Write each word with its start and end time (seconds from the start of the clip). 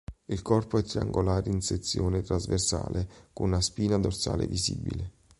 Il 0.25 0.41
corpo 0.41 0.79
è 0.79 0.81
triangolare 0.83 1.51
in 1.51 1.61
sezione 1.61 2.23
trasversale 2.23 3.07
con 3.33 3.45
una 3.49 3.61
spina 3.61 3.99
dorsale 3.99 4.47
visibile. 4.47 5.11